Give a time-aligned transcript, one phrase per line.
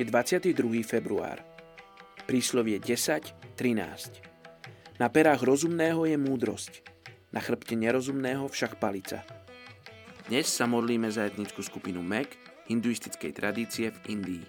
[0.00, 0.80] Je 22.
[0.80, 1.44] február.
[2.24, 4.96] Príslovie 10.13.
[4.96, 6.80] Na perách rozumného je múdrosť,
[7.36, 9.20] na chrbte nerozumného však palica.
[10.24, 12.32] Dnes sa modlíme za etnickú skupinu Mek
[12.72, 14.44] hinduistickej tradície v Indii.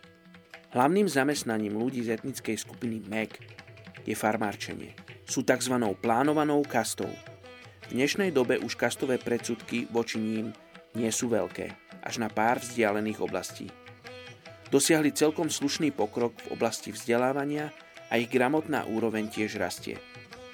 [0.72, 3.36] Hlavným zamestnaním ľudí z etnickej skupiny Mek
[4.08, 4.96] je farmárčenie.
[5.28, 5.76] Sú tzv.
[6.00, 7.12] plánovanou kastou.
[7.92, 10.56] V dnešnej dobe už kastové predsudky voči ním
[10.96, 13.68] nie sú veľké, až na pár vzdialených oblastí
[14.72, 17.70] dosiahli celkom slušný pokrok v oblasti vzdelávania
[18.08, 20.00] a ich gramotná úroveň tiež rastie.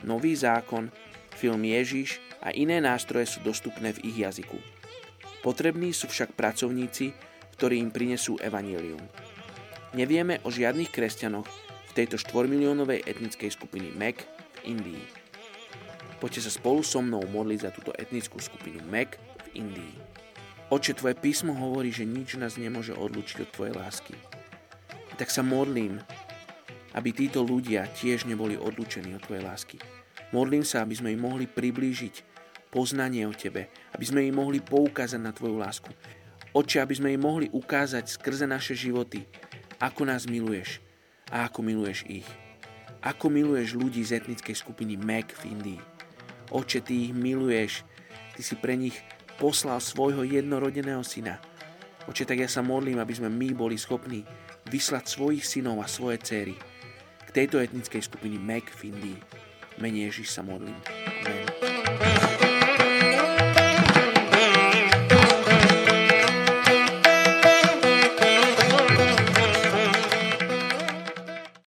[0.01, 0.89] Nový zákon,
[1.37, 4.57] film Ježiš a iné nástroje sú dostupné v ich jazyku.
[5.45, 7.13] Potrební sú však pracovníci,
[7.57, 9.01] ktorí im prinesú evanílium.
[9.93, 11.47] Nevieme o žiadnych kresťanoch
[11.89, 15.05] v tejto 4 miliónovej etnickej skupiny MEK v Indii.
[16.17, 19.95] Poďte sa spolu so mnou modliť za túto etnickú skupinu MEK v Indii.
[20.67, 24.19] Oče, Tvoje písmo hovorí, že nič nás nemôže odlučiť od Tvojej lásky.
[25.15, 26.03] Tak sa modlím,
[26.91, 29.79] aby títo ľudia tiež neboli odlučení od Tvojej lásky.
[30.35, 32.19] Modlím sa, aby sme im mohli priblížiť
[32.67, 35.87] poznanie o Tebe, aby sme im mohli poukázať na Tvoju lásku.
[36.51, 39.23] Oče, aby sme im mohli ukázať skrze naše životy,
[39.79, 40.83] ako nás miluješ
[41.31, 42.27] a ako miluješ ich.
[43.07, 45.81] Ako miluješ ľudí z etnickej skupiny MEK v Indii.
[46.51, 47.87] Oče, Ty ich miluješ,
[48.35, 48.99] Ty si pre nich
[49.37, 51.37] poslal svojho jednorodeného syna.
[52.09, 54.25] Oče, tak ja sa modlím, aby sme my boli schopní
[54.67, 56.55] vyslať svojich synov a svoje céry
[57.27, 58.91] k tejto etnickej skupiny MEK v.
[59.77, 60.75] Menej Ježiš sa modlím.
[61.23, 61.66] Amen.